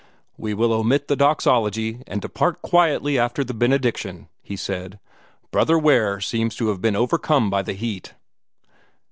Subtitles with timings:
[0.35, 4.99] "We will omit the Doxology, and depart quietly after the benediction," he said.
[5.51, 8.15] "Brother Ware seems to have been overcome by the heat."